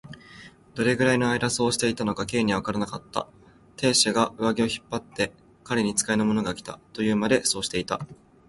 [0.73, 3.27] どれくらいのあいだそうしていたのか、Ｋ にはわからなかった。
[3.77, 5.31] 亭主が上衣を引っ張って、
[5.63, 7.99] 彼に使いの者がきた、というまで、そうしていた。